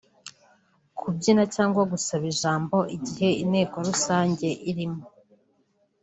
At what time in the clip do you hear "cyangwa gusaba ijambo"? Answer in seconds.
1.55-2.77